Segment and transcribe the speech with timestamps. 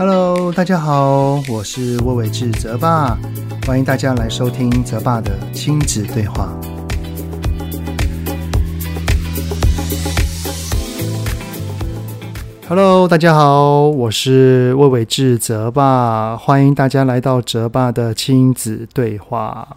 [0.00, 3.18] Hello，大家好，我是魏伟志泽爸，
[3.66, 6.58] 欢迎大家来收听泽爸的亲子对话。
[12.66, 19.76] Hello，大家好，我是魏伟志泽爸，欢迎大家来到泽爸的亲子对话。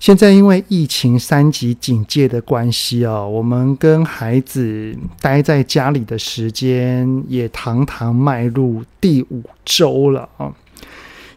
[0.00, 10.50] 现在因为疫情三级警戒的关系啊，我们跟孩子待在家里的时间也堂堂迈入第五周了啊。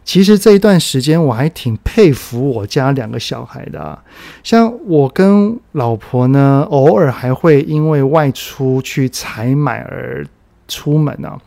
[0.02, 4.02] 其实这一段时间我还挺佩服我家两个小孩的啊，
[4.42, 10.26] 像我跟老婆呢，偶尔还会因为外出去采买而
[10.66, 11.38] 出门啊。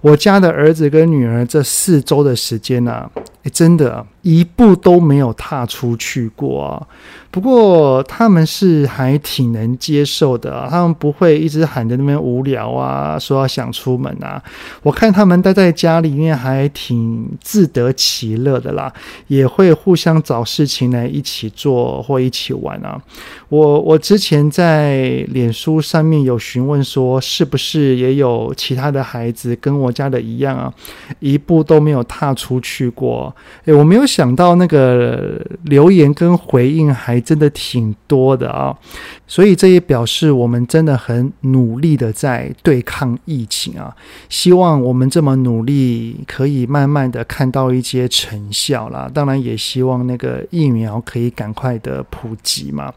[0.00, 3.08] 我家的儿子跟女儿这四周的时间呢，
[3.44, 4.04] 诶，真的。
[4.24, 6.86] 一步都没有踏出去过啊，
[7.30, 14.42] 不过他们是还挺能接受的，他们不会一直喊着那边无聊啊，说要想出门啊。
[14.82, 18.90] 我看他们待在家里面还挺自得其乐的啦，
[19.26, 22.98] 也会互相找事情来一起做或一起玩啊。
[23.50, 30.72] 我我之前在脸书上面有询问说，是不是也有其他的孩子跟我家的一样啊，
[31.18, 33.33] 一步都没有踏出去过？
[33.64, 34.04] 诶，我没有。
[34.14, 38.72] 想到那个留言跟回应还真的挺多的啊，
[39.26, 43.92] 所以这也表示我们真的很努力的在对抗疫情啊。
[44.28, 49.10] 希望我们这么努力，可以慢慢的看到一些成效啦。
[49.12, 52.92] 当然也希望那个疫苗可以赶快的普及嘛。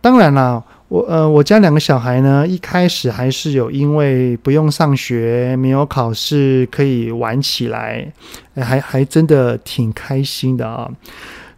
[0.00, 0.62] 当然啦。
[0.88, 8.10] 我呃，我家两个小孩呢，一开始还是有因为不用上学、没有考试，可以玩起来，
[8.56, 10.90] 还还真的挺开心的啊。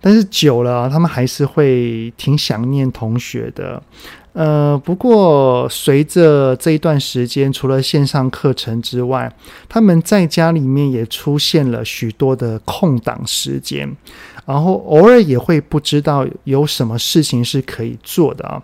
[0.01, 3.81] 但是久了，他们还是会挺想念同学的。
[4.33, 9.33] 呃，不过随着这一段时间，除了线上课程之外，
[9.69, 13.89] 他们在家里面也出现了许多的空档时间，
[14.45, 18.63] 然后偶尔也会不知道有什么事情是可以做的啊。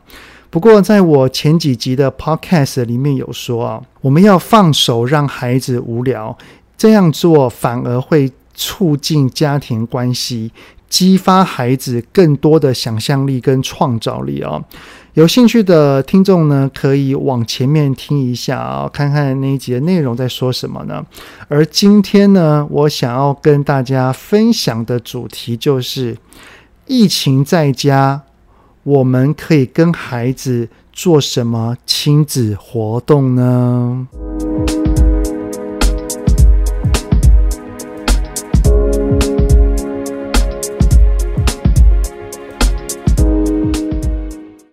[0.49, 6.37] 不过，在我前几集的 Podcast 里面有说啊，我们要放手让孩子无聊，
[6.79, 10.51] 这样做反而会促进家庭关系，
[10.89, 14.63] 激发孩子更多的想象力跟创造力啊。
[15.15, 21.05] 有兴趣的听众呢，可以往前面听一下啊，看看那一集的内容在说什么呢？
[21.49, 26.17] 而今天呢，我想要跟大家分享的主题就是
[26.87, 28.23] 疫情在家。
[28.89, 34.07] 我们可以跟孩子做什么亲子活动呢？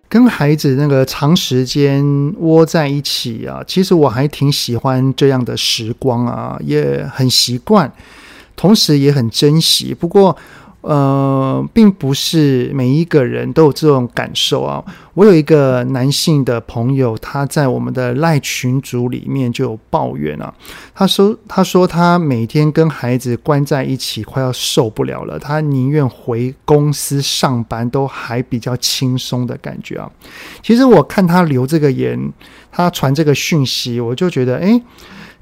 [0.08, 7.92] 跟孩子那个长时间窝在一起啊，其实我还挺喜欢这样的时光啊，也很习惯，
[8.54, 9.92] 同时也很珍惜。
[9.92, 10.36] 不过，
[10.86, 14.84] 呃，并不是每一个人都有这种感受啊。
[15.14, 20.52] 我有一个男性的朋友，他在我们的赖群组里面就有抱怨啊。
[20.94, 25.38] 他说：“他说他每天跟孩子关在一起，快要受不了了。
[25.38, 30.10] 他宁愿回公司上班，都还比较轻松的感觉啊。”
[30.62, 32.30] 其实我看他留这个言，
[32.70, 34.82] 他传这个讯息，我就觉得，诶。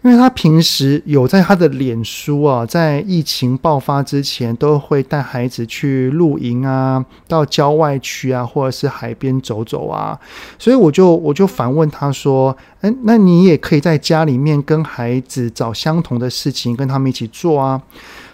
[0.02, 10.18] 因为他平时有在他的脸书啊，在疫情爆发之前，都会带孩子去露营啊，到郊外去啊，或者是海边走走啊，
[10.58, 17.80] 所以我就我就反问他说：“诶，那你也可以在家里面跟孩子找相同的事情，跟他们一起做啊。”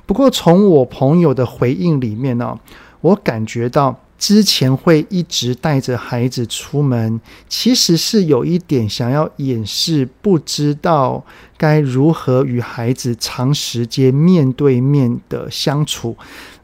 [0.07, 2.59] 不过从我朋友的回应里面呢，
[3.03, 3.95] 我感觉到。
[4.19, 11.25] 之前会一直带着孩子出门，其实是有一点想要掩饰，不知道
[11.57, 16.17] 该如何与孩子长时间面对面的相处，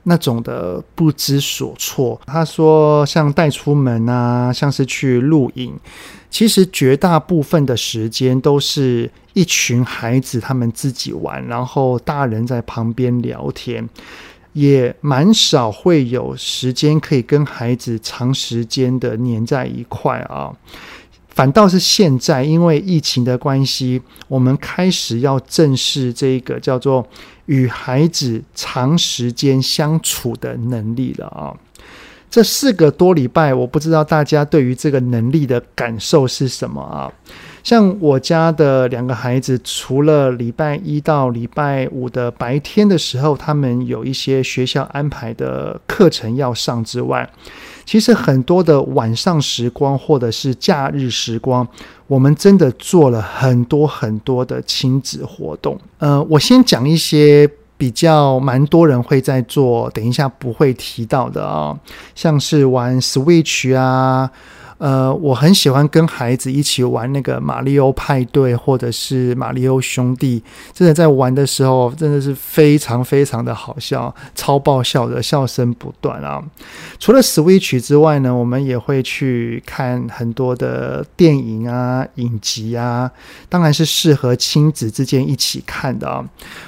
[0.03, 2.21] 那种的不知所措。
[2.27, 5.79] 他说，像带出门啊，像是去露营，
[6.29, 13.89] 其实绝大部分的时间都是一群孩子他们自己玩，然后大人在旁边聊天。
[14.55, 20.51] 也蛮少会有时间可以跟孩子长时间的黏在一块啊，
[21.29, 27.07] 反倒是现在因为疫情的关系，我们开始要正视这个叫做
[27.47, 31.53] 与孩子长时间相处的能力了啊。
[32.31, 37.11] 这四个多礼拜，我不知道大家对于这个能力的感受是什么啊？
[37.65, 47.29] 像我家的两个孩子，除了礼拜一到礼拜五的白天的时候，他们有一些学校安排的课程要上之外，
[47.87, 51.67] 其实很多的晚上时光或者是假日时光，
[52.07, 55.81] 我们真的做了很多很多的亲子活动。
[55.99, 61.75] 呃，我先讲一些比较蛮多人会在做，等一下不会提到的啊、
[62.15, 64.31] 像是玩 Switch 啊。
[64.79, 70.43] 呃，我很喜欢跟孩子一起玩那个马里奥派对，或者是马里奥兄弟。
[70.73, 76.43] 真的在玩的时候，真的是非常非常的好笑，超爆笑的，笑声不断啊！
[76.99, 83.11] 除了 Switch 之外呢，我们也会去看很多的电影啊、影集啊，
[83.49, 86.25] 当然是适合亲子之间一起看的啊。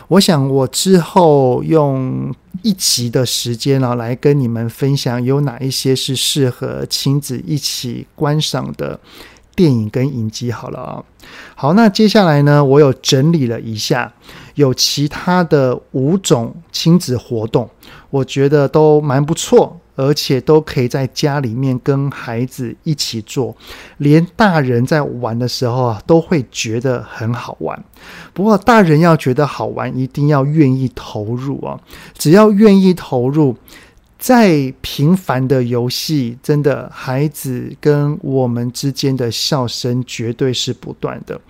[0.08, 2.34] 我想我之后用。
[2.62, 8.98] 一集的时间啊，来跟你们分享有哪一些是适合亲子一起观赏的
[9.54, 10.50] 电影跟影集。
[10.52, 11.04] 好了啊，
[11.54, 14.12] 好，那接下来呢，我有整理了一下，
[14.54, 17.68] 有其他的五种亲子活动，
[18.10, 19.80] 我觉得都蛮不错。
[19.96, 23.56] 而且都可以在家里面跟孩子一起做，
[23.96, 27.84] 连大人在玩的时候啊，都会觉得很好玩。
[28.32, 31.80] 不过，大人要觉得好玩，一定要愿意投入啊！
[32.16, 33.56] 只要愿意投入，
[34.18, 41.40] 再平凡的游戏，真的，孩子跟我们之间的笑声绝对是不断的。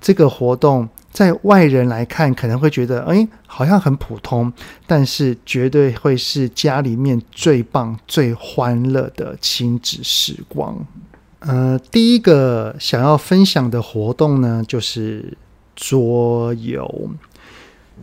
[0.00, 0.88] 这个活动。
[1.14, 4.52] 在外人来看，可能会觉得，哎，好像很普通，
[4.84, 10.76] 但是绝对会是家里面最棒、最欢乐的亲子时光。
[11.38, 15.36] 呃，第一个想要分享的活动呢，就是
[15.76, 17.10] 桌游。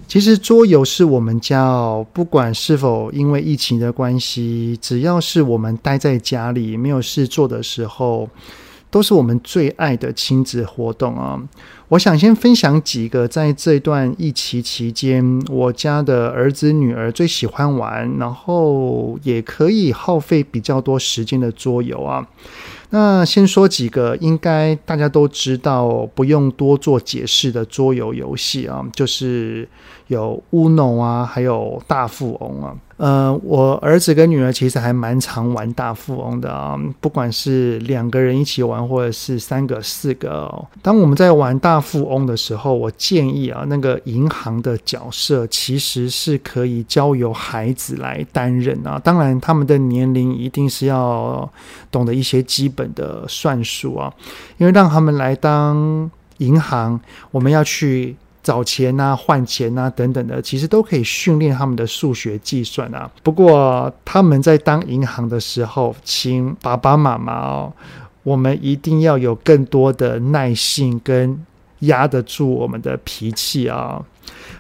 [0.08, 8.30] 其实桌游是我们家哦，不管是否因为疫情的关系，只要是我们待在家里没有事做的时候，
[8.90, 11.38] 都是我们最爱的亲子活动啊。
[11.92, 22.26] 我想先分享几个在这段疫情期间，我家的儿子女儿最喜欢玩，然后也可以耗费比较多时间的桌游啊。
[22.92, 29.68] 那先说几个应该大家都知道，不用多做解释的桌游游戏啊，就是
[30.12, 32.76] 有 Uno 啊，还有大富翁啊。
[32.98, 40.68] 呃，我儿子跟女儿其实还蛮常玩大富翁的啊，不管是两个人一起玩，或者是三个、四个哦。
[40.82, 49.00] 当我们在玩大富翁的时候，我建议啊，那个银行的角色其实是可以交由孩子来担任啊。
[49.02, 51.50] 当然，他们的年龄一定是要
[51.90, 54.14] 懂得一些基本的算术啊，
[54.58, 57.00] 因为让他们来当银行，
[57.32, 58.16] 我们要去。
[58.44, 63.10] 找钱啊，换钱啊，等等的，其实都可以训练他们的数学计算啊。
[63.22, 67.74] 不过他们在当银行的时候，请爸爸妈妈哦，
[68.24, 71.46] 我们一定要有更多的耐性跟
[71.82, 74.02] 压得住我们的脾气啊。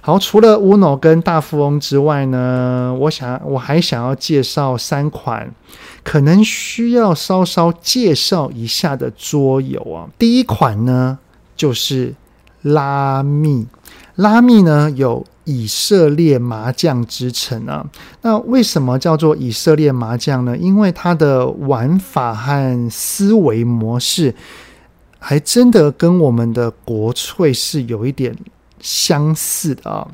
[0.01, 5.51] 好，除了 Uno 跟大富翁之外呢，我想我还想要介绍三款
[6.03, 10.07] 可能需要稍稍介绍一下的桌游啊。
[10.19, 11.17] 第一款呢，
[11.55, 12.13] 就是。
[12.61, 13.67] 拉密，
[14.15, 17.85] 拉密呢有以色列麻将之称啊。
[18.21, 20.55] 那为什么叫做以色列麻将呢？
[20.57, 24.35] 因为它的玩法和思维模式，
[25.19, 28.35] 还真的跟我们的国粹是有一点
[28.79, 30.07] 相似的啊。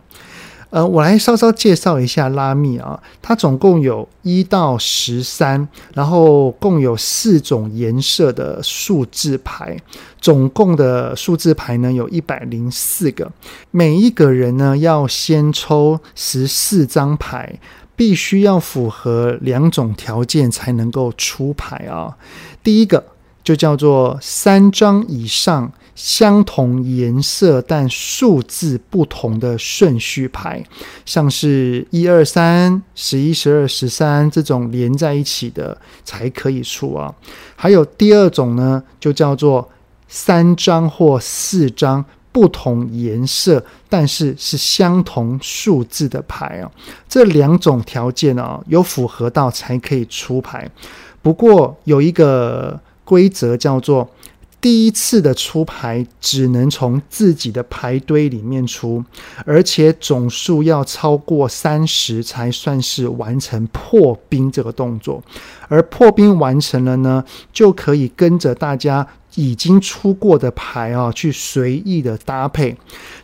[0.70, 9.78] 呃，我来稍稍介绍一下拉密啊，它总共有一到十三，然后共有四种颜色的数字牌，
[10.20, 13.32] 总共的数字牌呢有一百零四个，
[13.72, 17.60] 每一个人呢要先抽十四张牌，
[17.96, 22.18] 必须要符合两种条件才能够出牌啊。
[22.62, 23.02] 第一个
[23.42, 25.72] 就叫做三张以上。
[25.98, 30.64] 相同颜色但数字不同的顺序牌，
[31.08, 35.76] 像是一二三、十一、十二、十三这种连在一起的
[36.06, 37.12] 才可以出啊。
[37.56, 39.68] 还有第二种呢，就叫做
[40.08, 46.70] 三张或四张不同颜色但是是相同数字的牌啊。
[47.10, 50.70] 这两种条件啊，有符合到才可以出牌。
[51.24, 54.08] 不过有一个规则叫做。
[54.60, 59.04] 第一次的出牌只能从自己的牌堆里面出，
[59.46, 65.24] 而且总数要超过三十才算是完成破冰这个动作。
[65.68, 67.24] 而破冰完成了呢，
[67.54, 72.76] 就可以跟着大家已经出过的牌啊去随意的搭配，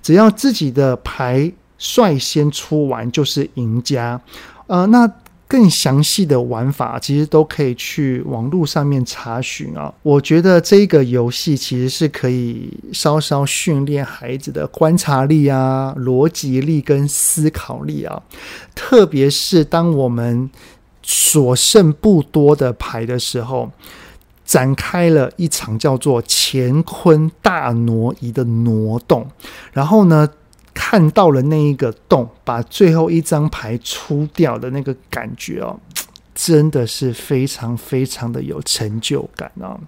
[0.01, 4.21] 只要自己的牌率先出完就是赢家。
[4.67, 5.11] 呃，那。
[5.53, 9.93] 更详细的玩法，其实都可以去网络上面查询啊。
[10.01, 18.19] 我觉得这个游戏其实是可以稍稍训练孩子的观察力啊、逻辑力跟思考力啊。
[18.73, 20.49] 特别是当我们
[21.03, 23.69] 所剩不多的牌的时候，
[24.43, 29.27] 展开了一场叫做乾坤大挪移的挪动，
[29.71, 30.27] 然后呢，
[30.73, 35.79] 看到了那一个洞，把最后一张牌出掉的那个感觉哦，
[36.33, 39.79] 真的是非常非常的有成就感哦。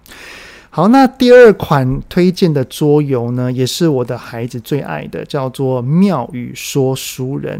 [0.70, 7.58] 好，那第二款推荐的桌游呢，也是我的孩子最爱的，叫做《妙语说书人》。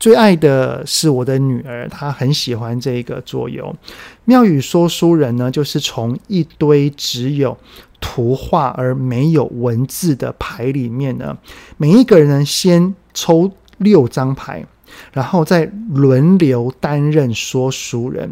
[0.00, 3.64] 最爱的是我的女儿，她很喜欢这个桌游。
[4.24, 7.56] 《妙语说书人》呢，就是从一堆只有
[8.06, 11.34] 图画而没有文字的牌里面呢，
[11.78, 14.66] 每一个人呢先抽六张牌，
[15.10, 18.30] 然后再轮流担任说书人。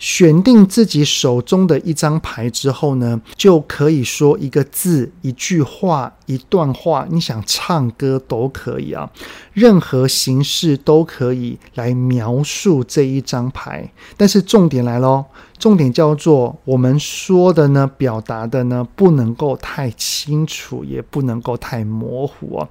[0.00, 9.08] 选定自己手中的一张牌之后呢，就可以说一个字、一句话、一段话，你想唱歌都可以啊，
[9.52, 13.92] 任何形式都可以来描述这一张牌。
[14.16, 15.24] 但是重点来喽。
[15.60, 22.68] 重点叫做我们说的呢，表达的呢，不能够太清楚，也不能够太模糊哦。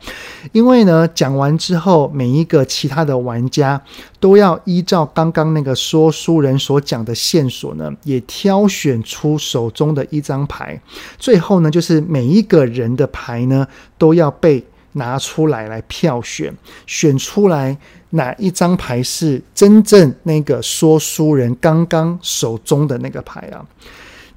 [0.52, 3.80] 因为呢，讲完之后，每一个其他的玩家
[4.20, 10.82] 都要依照刚刚那个说书人所讲的线索呢，也挑选出手中的一张牌。
[11.20, 13.68] 最后呢，就是每一个人的牌呢，
[14.00, 16.54] 都要被拿出来来票选，
[16.86, 17.78] 选出来。
[18.12, 23.64] 哪一张牌是真正那个说书人刚刚手中的那个牌啊？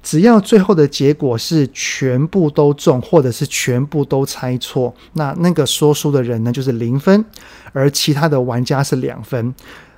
[0.03, 7.25] 只要最后的结果是全部都中，或者是全部都猜错，那那个说书的人呢，就是零分，
[7.71, 9.55] 而其他的玩家是两分。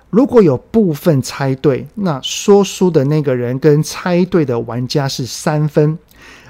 [0.09, 5.99] 如果有部分猜对，那说书的那个人跟猜对的玩家是三分。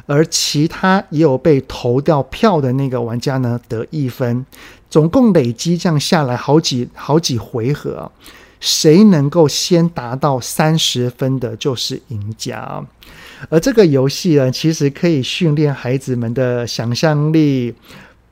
[0.05, 4.45] 而其他也有被投掉票的那个玩家呢，得一分，
[4.89, 8.11] 总共累积这样下来好几好几回合，
[8.59, 12.83] 谁能够先达到三十分的，就是赢家。
[13.49, 17.73] 而这个游戏呢，其实可以训练孩子们的想象力。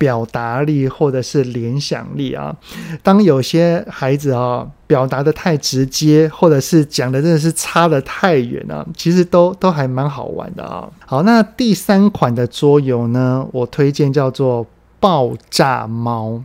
[0.03, 2.53] 表达力或者是联想力啊，
[3.01, 10.89] 当有些孩子啊表达的太直接，或者是讲的真的是差得太远啊，其实都都还蛮好玩的啊。
[11.05, 14.67] 好，那第三款的桌游呢，我推荐叫做
[14.99, 16.43] 爆炸猫。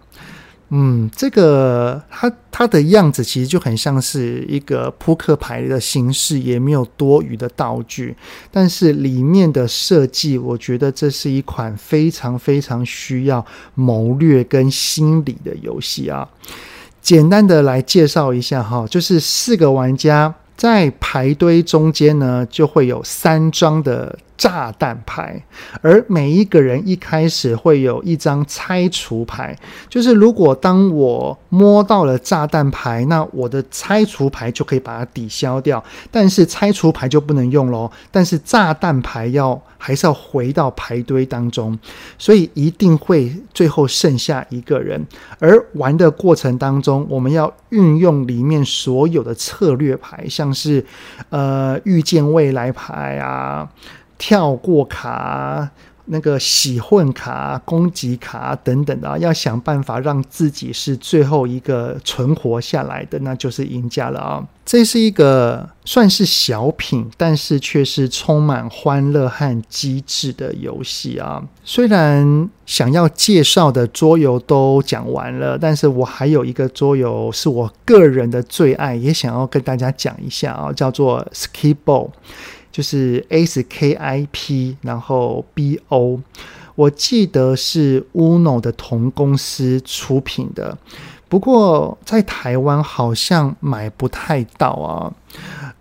[0.71, 8.15] 嗯，这个它它的样子其实就很像是一个扑克牌的形式，也没有多余的道具，
[8.51, 13.45] 但是里面的设计，我觉得这是一款非常非常需要
[13.75, 16.29] 谋略跟心理的游戏啊。
[17.01, 24.19] 简单的来介绍一下哈，就是四个玩家在牌堆中间呢，就会有三张的。
[24.39, 25.43] 炸弹牌，
[25.83, 29.55] 而每一个人一开始会有一张拆除牌，
[29.89, 37.91] 就是如果当我摸到了炸弹牌，那我的拆除牌就可以把它抵消掉，但是拆除牌就不能用喽。
[38.13, 41.77] 但是炸弹牌要还是要回到牌堆当中，
[42.17, 45.05] 所以一定会最后剩下一个人。
[45.41, 50.85] 而玩的过程当中，我们要运用里面所有的策略牌，像是
[51.31, 53.69] 呃预见未来牌啊。
[54.19, 55.71] 跳过卡、
[56.07, 64.47] 那个洗混卡、攻击卡等等的啊，要想办法让自己是最后一个存活下来的，那就是赢家了啊！
[64.65, 71.43] 这是一个算是小品，但是却是充满欢乐和机智的游戏啊！
[71.65, 82.11] 虽然想要介绍的桌游都讲完了，但是我还有一个桌游是我个人的最爱，也想要跟大家讲一下啊，叫做 Skibo。
[82.79, 86.21] 就是 S K I P，然后 B O，
[86.77, 90.79] 我记得是 Uno 的同公司出品的，
[91.29, 95.13] 不过在台湾好像买不太到啊。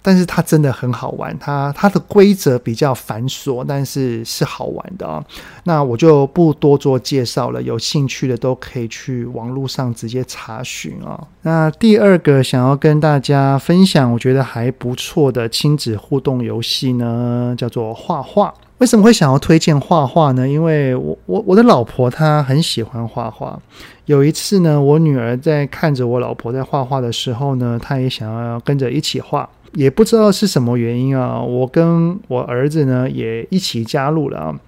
[0.02, 5.24] 但是它真的很好玩，它它的规则比较繁琐，但是是好玩的啊。
[5.64, 11.22] 那我就不多做介绍了，有兴趣的都可以去网络上直接查询啊。
[11.42, 18.54] 那第二个想要跟大家分享，我觉得还不错的亲子互动游戏呢，叫做画画。
[18.78, 20.48] 为什么会想要推荐画画呢？
[20.48, 23.60] 因为我我我的老婆她很喜欢画画。
[24.06, 29.50] 有一次呢，我女儿在看着我老婆在画画的时候呢，她也想要跟着一起画。
[29.74, 34.60] 也不知道是什么原因啊，我跟我儿子呢也一起加入了啊。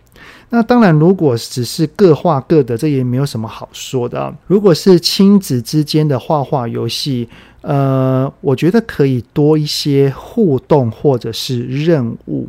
[0.52, 4.36] 那当然，如果只是各画各的，这也没有什么好说的啊。
[4.48, 7.30] 如果是亲子之间的画画游戏，
[7.62, 12.48] 呃，我觉得可以多一些互动或者是任务。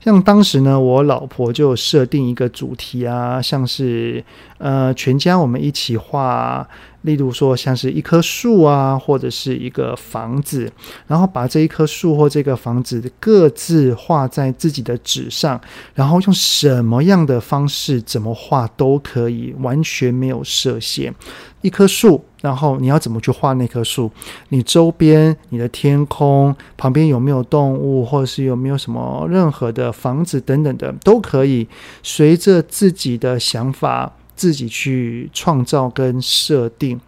[0.00, 4.24] 像当时呢，我老婆就设定一个主题啊，像是
[4.58, 6.66] 呃，全家我们一起画
[7.04, 10.70] 例如说像是一棵树啊，或者是一个房子，
[11.06, 15.60] 然后把这一棵树或这个房子各自画在自己的纸上，
[15.94, 21.14] 然后用什么样的方式怎么画都可以，完全没有设限。
[21.60, 24.10] 一棵树，然后你要怎么去画那棵树？
[24.50, 31.66] 你周边、你的天空旁边有没有动物，或者是有没有什么任何的房子等等的，都可以
[32.02, 37.00] 随着自己的想法自己去创造跟设定。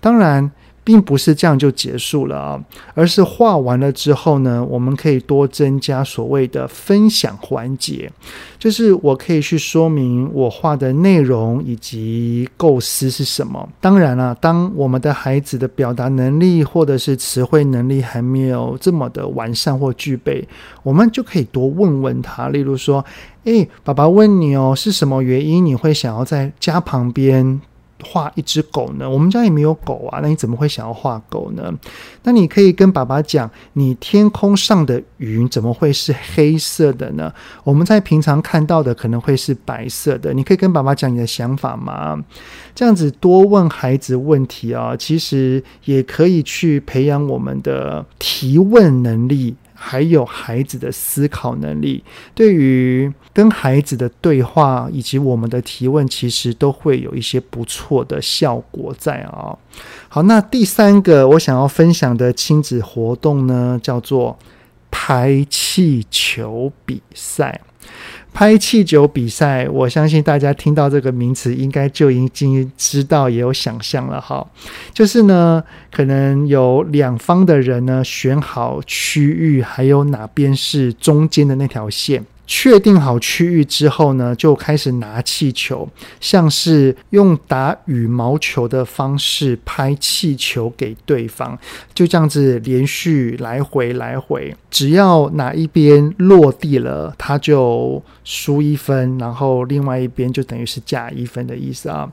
[0.00, 0.50] 当然。
[0.90, 2.60] 并不是这样就结束了啊，
[2.94, 8.10] 而是画完了之后呢，我们可以多增加所谓的分享环节，
[8.58, 13.68] 就是我可以去说明我画的内容以及构思是什么。
[13.80, 20.44] 当然了，当我们的孩子的表达能力或者是词汇能力还没有这么的完善或具备，
[20.82, 23.04] 我们就可以多问问他，例如说
[23.44, 27.60] ：“诶，爸爸问你哦，是什么原因你会想要在家旁边？”
[28.04, 29.08] 画一只狗呢？
[29.08, 31.72] 我们家也没有狗啊，那你怎么会想要画狗呢？
[32.22, 37.32] 那你可以跟爸爸讲，你天空上的云怎么会是黑色的呢？
[37.64, 40.32] 我们在平常看到的可能会是白色的。
[40.34, 42.18] 你可以跟爸爸讲你的想法吗？
[42.74, 49.56] 这样子多问孩子问题啊，其实也可以去培养我们的提问能力。
[49.82, 59.56] 还有孩子的思考能力，对于跟孩子的对话以及我们的提问，其实都会有一些不错的效果在啊。
[60.10, 64.38] 好，那第三个我想要分享的亲子活动呢，叫做
[64.90, 67.58] 排气球比赛。
[68.32, 74.46] 拍气球比赛，我相信大家听到这个名词，应该就已经知道，也有想象了哈。
[74.94, 82.24] 就是呢，可能有两方的人呢，选好区域，还有哪边是中间的那条线。
[82.52, 85.88] 确定好区域之后呢，就开始拿气球，
[86.18, 91.56] 像是用打羽毛球的方式拍气球给对方，
[91.94, 102.10] 就这样子连续来回来回，只要哪一边落地了，他就输一分，然后另外一边就等于是加一分的意思啊。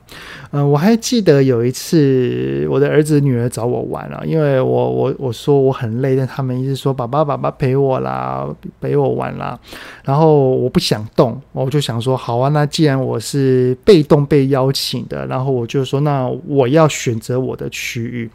[0.52, 8.46] 嗯、我还记得有一次我的儿子女儿找我玩了，因为我我我说我很累，但他们一直说爸爸爸爸陪我啦，
[8.80, 9.58] 陪我玩啦，
[10.04, 10.27] 然后。
[10.28, 18.30] 哦，我不想动，我就想说，好啊，那既然我是被动被邀请的，然后我就说，那我要选择我的区域，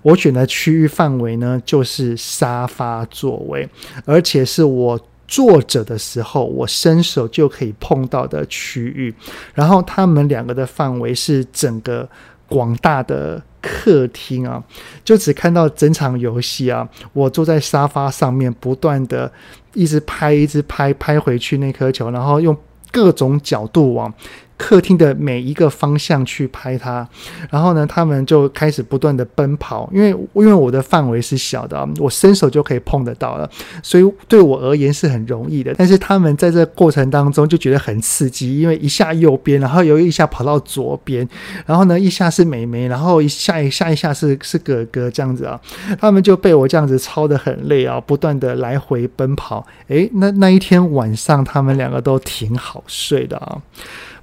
[0.00, 3.68] 我选的区域范围呢，就是沙发座位，
[4.06, 9.14] 而且是我坐着的时候，我伸手就可以碰到的区域。
[9.52, 12.08] 然后他们两个的范围是整个
[12.48, 14.62] 广大的客厅啊，
[15.04, 19.30] 就只看到整场游戏啊，我坐在沙发上面，不断的。
[19.74, 22.56] 一直拍，一直拍，拍回去那颗球，然后用
[22.90, 24.12] 各种角度往
[24.56, 27.06] 客厅的每一个方向去拍它，
[27.50, 33.48] 然后呢，他们就开始不断的奔跑，因为因为我的范围是小的，我伸手就可以碰得到了，
[33.82, 35.74] 所以对我而言是很容易的。
[35.76, 41.28] 但是他们在这过程当中就觉得很刺激，因为一下右边，然后又一下跑到左边，
[41.66, 45.60] 然后呢，一下是妹妹，然后一下一下一下是是哥哥这样子啊，
[46.00, 49.66] 他们就被我这样子操得很累啊，不断的来回奔跑。
[49.88, 53.58] 诶，那那一天晚上他们两个都挺好睡的啊。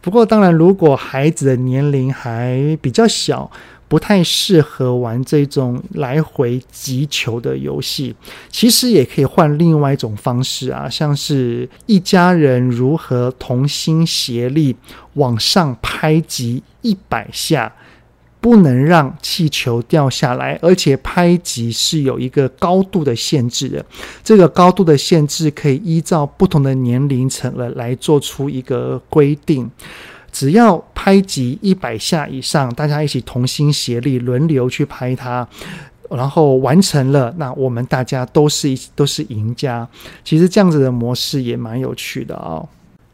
[0.02, 3.50] 不过，当然，如果孩子的年龄还比较小，
[3.88, 8.16] 不太适合玩这种来回击球的游戏，
[8.50, 14.76] 其实也可以换另外一种方式啊，像是一家人如何同心协力
[15.14, 17.72] 往上拍击一百下。
[18.41, 23.86] 不能让气球掉下来，而且拍击是有一个高度的限制的。
[24.23, 29.69] 这个高度的限制可以依照不同的年龄层了来做出一个规定。
[30.32, 35.47] 只要拍击一百下以上，大家一起同心协力轮流去拍它，
[36.10, 39.88] 然后完成了，那我们大家都是一都是赢家。
[40.23, 42.67] 其实这样子的模式也蛮有趣的哦。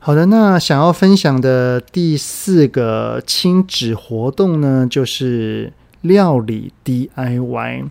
[0.07, 7.89] 好的，那想要分享的第四个亲子活动呢，就是料理 DIY。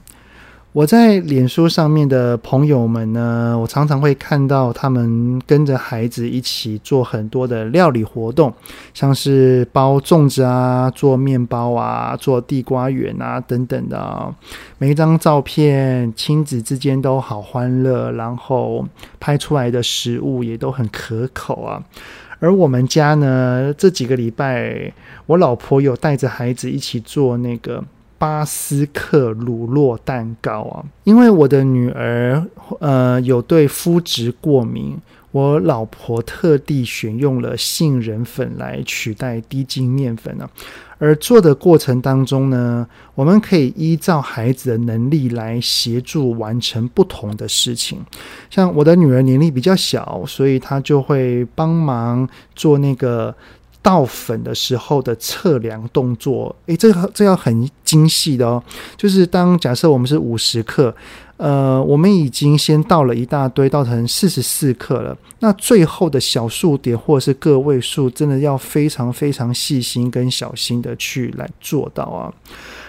[0.77, 8.53] 我在脸书上面的朋友们呢，我常常会看到他们跟着孩子一起做很多的料理活动，
[8.93, 14.31] 像是包粽子啊、做面包啊、做地瓜圆啊等等的啊。
[14.77, 18.87] 每一张照片，亲子之间都好欢乐，然后
[19.19, 21.83] 拍出来的食物也都很可口啊。
[22.39, 24.93] 而我们家呢，这几个礼拜，
[25.25, 27.83] 我老婆有带着孩子一起做那个。
[28.19, 32.43] 巴斯克乳酪蛋糕啊，因为我的女儿
[32.81, 34.97] 呃有对麸质过敏，
[35.33, 40.49] 我老婆特地选用了杏仁粉来取代低筋面粉呢。
[40.99, 48.03] 而做的过程当中呢，我们可以依照孩子的能力来协助完成不同的事情。
[48.49, 53.35] 像我的女儿年龄比较小，所以她就会帮忙做那个
[53.87, 56.53] 倒粉的时候的测量动作。
[56.67, 58.61] 诶，这个这要很精细的哦。
[58.97, 60.93] 就是当假设我们是五十克。
[61.37, 65.15] 呃，我们已经先倒了一大堆，倒成四十四克了。
[65.41, 72.33] 那最后的小数点或者是个位数，真的要非常非常细心跟小心的去来做到啊。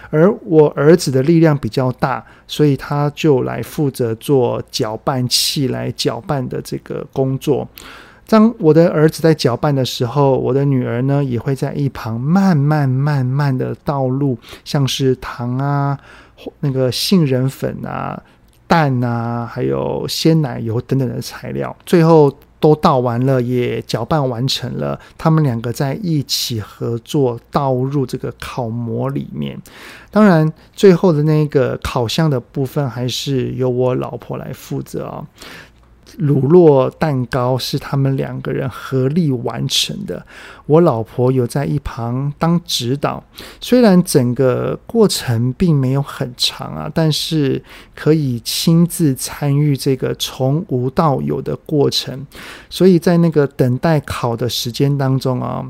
[0.08, 7.68] 而我儿子的力量比较大，所以他就来负责做搅拌器来搅拌的这个工作。
[8.28, 15.98] 当我的儿子在搅拌的时候，我的女儿呢也会在一旁慢慢慢慢的倒入，像是糖啊、
[16.60, 18.22] 那个杏仁粉啊。
[18.70, 25.00] 蛋啊，还有鲜奶油等等的材料，最后都倒完了，也搅拌完成了。
[25.16, 29.58] 他们两个在一起合作，倒入这个烤模里面。
[30.10, 35.24] 当然，最后的那个烤箱的部分，还是由我老婆来负责啊。
[36.18, 40.26] 乳酪蛋糕是他们两个人合力完成的，
[40.66, 43.22] 我老婆有在一旁当指导。
[43.60, 47.62] 虽然整个过程并没有很长啊，但是
[47.94, 52.26] 可以亲自参与这个从无到有的过程，
[52.68, 55.64] 所以在那个等待烤的时间当中啊。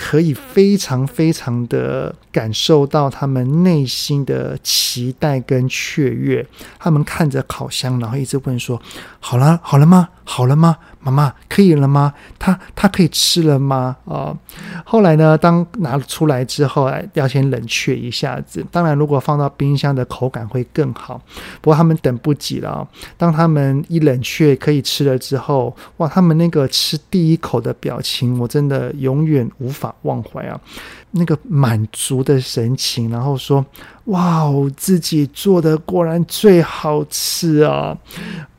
[0.00, 6.46] 可以非常非常的感受到他们内心的期待跟雀跃，
[6.78, 8.80] 他们看着烤箱，然后一直问说
[9.18, 10.08] ：“好了，好了吗？
[10.28, 12.12] 好了吗？”妈妈可以了吗？
[12.38, 13.96] 他他可以吃了吗？
[14.04, 14.36] 啊、
[14.84, 15.38] 后来呢？
[15.38, 18.64] 当拿出来之后，要先冷却一下子。
[18.70, 21.18] 当然，如果放到冰箱的口感会更好。
[21.60, 22.86] 不过他们等不及了。
[23.16, 26.08] 当他们一冷却可以吃了之后，哇！
[26.08, 30.60] 他们那个吃第一口的表情，我真的永远无法忘怀啊！
[31.12, 33.64] 那个满足的神情，然后说
[34.06, 37.96] ：“哇哦，自己做的果然最好吃啊！”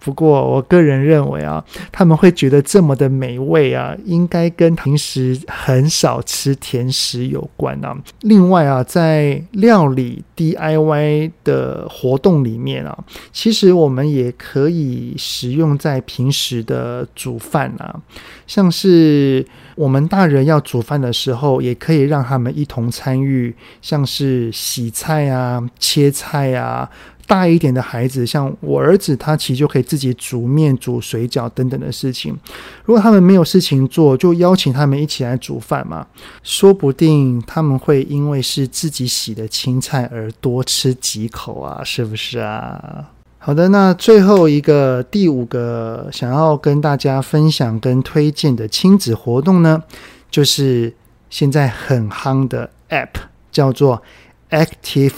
[0.02, 7.96] 不过，我个人认为啊，他们会觉得这么的美味啊，应该跟平时很少吃甜食有关啊。
[8.22, 12.98] 另外啊，在料理 DIY 的活动里面啊，
[13.34, 18.00] 其实我们也可以使用在平时的煮饭啊，
[18.48, 26.90] 像是我们大人要煮饭的时候，也可以让他们一同参与，像是洗菜啊、切菜啊。
[27.28, 32.36] 大一点的孩子，像我儿子，他其实就可以自己煮面、煮水饺等等的事情。
[32.84, 36.08] 如果他们没有事情做，就邀请他们一起来煮饭嘛。
[36.42, 43.12] 说不定他们会因为是自己洗的青菜而多吃几口啊，是不是啊？
[43.38, 49.84] 好的，那最后一个第五个想要跟大家分享跟推荐的亲子活动呢，
[50.32, 50.92] 就是
[51.30, 53.10] 现在很夯的 App，
[53.52, 54.02] 叫做
[54.50, 55.14] Active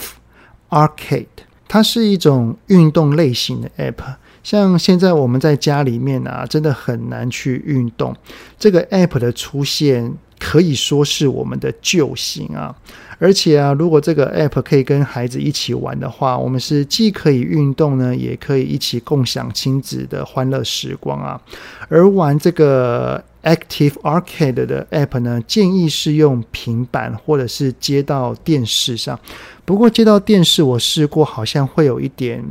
[0.70, 1.26] Arcade。
[1.66, 8.14] 它是一种运动类型的 App，像现在我们在家里面啊，真的很难去运动。
[8.58, 12.76] 这个 App 的出现可以说是我们的救星啊！
[13.22, 21.40] 而且啊，如果这个 App 可以跟孩子一起玩的话，我们是既可以运动呢，也可以一起共享亲子的欢乐时光啊。
[21.88, 29.16] 而玩这个 Active Arcade 的 App 呢，建议是用平板或者是接到电视上。
[29.64, 32.44] 不过接到电视我试过，好像会有一点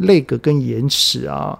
[0.00, 1.56] lag 跟延迟啊，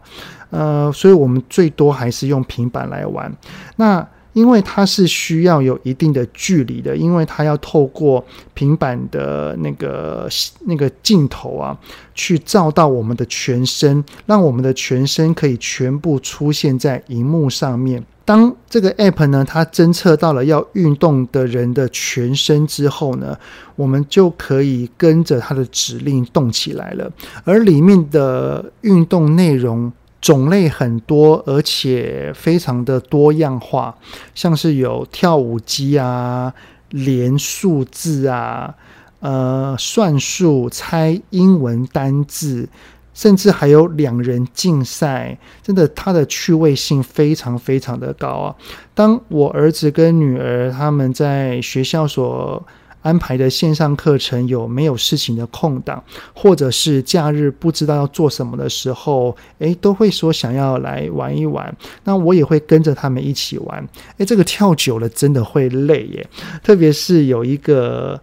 [0.50, 3.32] 呃，所以我们最多还是用平板来玩。
[3.76, 10.28] 那因为它是需要有一定的距离的，因为它要透过平板的那个
[10.66, 11.76] 那个镜头啊，
[12.14, 18.04] 去照到我们的全身，让我们的全身可以全部出现在荧幕上面。
[18.24, 23.36] 当这个 app 呢，它侦测到了要运动的人的全身之后呢，
[23.74, 27.10] 我们就可以跟着它的指令动起来了。
[27.42, 33.94] 而里面的运动内容种类很多，而且非常的多样化，
[34.34, 36.52] 像是有跳舞机啊、
[36.90, 38.74] 连数字啊、
[39.20, 42.68] 呃算术、猜英文单字。
[43.12, 48.56] 甚至还有两人竞赛，真的，它的趣味性非常非常的高啊！
[48.94, 52.64] 当我儿子跟女儿他们在学校所
[53.02, 56.02] 安排的线上课程有没有事情的空档，
[56.34, 61.74] 或者是假日不知道要做什么的时候，诶，都会说想要来玩一玩。
[62.04, 63.88] 那我也会跟着他们一起玩。
[64.18, 66.26] 诶，这个跳久了真的会累耶，
[66.62, 68.20] 特别是有一个。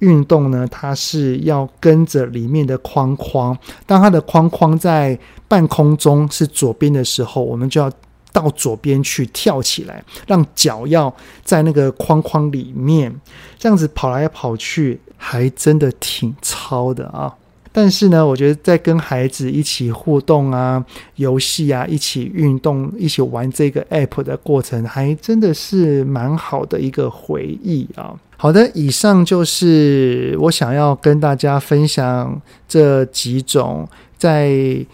[0.00, 3.56] 运动呢，它是要跟着里面的框框。
[3.86, 7.90] 当它的框框在半空中是左边的时候，我们就要
[8.34, 13.14] 到左边去跳起来，让脚要在那个框框里面，
[13.56, 17.32] 这样子跑来跑去，还真的挺操的啊。
[17.70, 28.14] 但是呢，我觉得在跟孩子一起互动啊、游戏啊、一起运动、一起玩这个 app 的过程，还真的是蛮好的一个回忆啊。
[28.36, 34.84] 好的，以上就是我想要跟大家分享这几种在。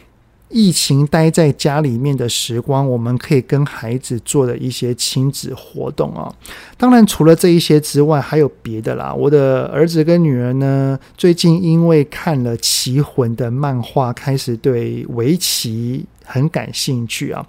[0.51, 6.31] 疫情待在家里面的时光，我们可以跟孩子做的一些亲子活动啊。
[6.77, 9.15] 当然，除了这一些之外，还有别的啦。
[9.15, 17.47] 我的儿子跟女儿呢，最近因为看了《棋魂》的漫画，开始对围棋很感兴趣啊。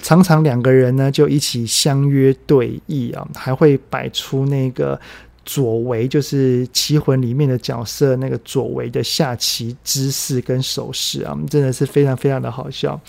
[0.00, 4.98] 常常两个人呢就一起相约对弈啊，还会摆出那个。
[5.46, 13.00] 左为就是棋魂里面的角色，那个左为的下棋姿势跟手势啊，真的是非常非常的好笑。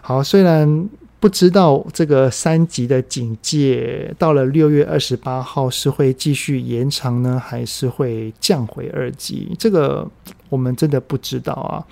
[0.00, 9.54] 好，虽然不知道这个三级的警戒到了六月二十八号是会继续延长呢，还是会降回二级？
[9.58, 10.08] 这个
[10.48, 11.84] 我们真的不知道啊。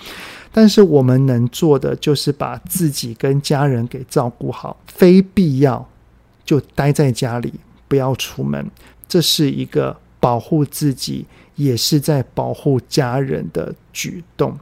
[0.53, 5.87] 但是我们能做的就是把自己跟家人给照顾好，非必要
[6.45, 7.53] 就待在家里，
[7.87, 8.65] 不要出门。
[9.09, 11.25] 这是一个保护自己，
[11.57, 14.59] 也是在保护家人的举动。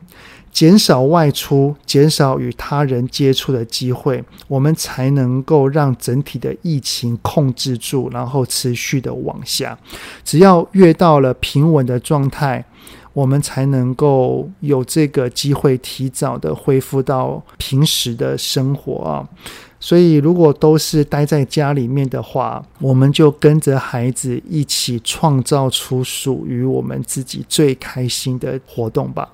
[0.53, 9.79] 减少外出，减少与他人接触的机会，我们才能够让整体的疫情控制住，然后持续的往下。
[10.25, 12.65] 只要越到了平稳的状态，
[13.13, 19.29] 我们才能够有这个机会提早的恢复到平时的生活啊。
[19.87, 29.29] 所以，如果都是待在家里面的话，我们就跟着孩子一起创造出属于我们自己最开心的活动吧。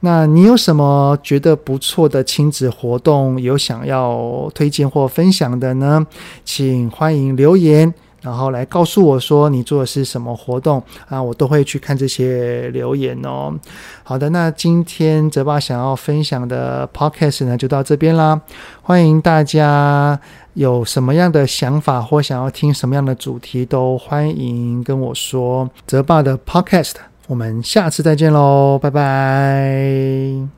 [0.00, 6.06] 那你有什么觉得不错的亲子活动，有想要推荐或分享的呢？
[6.44, 7.94] 请欢迎留言。
[8.28, 13.54] 然后来告诉我说你做的是什么活动啊，我都会去看这些留言哦。
[14.02, 18.38] 好的，那今天泽爸想要分享的 podcast 呢，就到这边啦。
[18.82, 20.20] 欢迎大家
[20.52, 25.70] 有什么样的想法或想要听什么样的主题，都欢迎跟我说。
[25.86, 26.96] 泽爸的 podcast，
[27.28, 30.57] 我们下次再见喽，拜拜。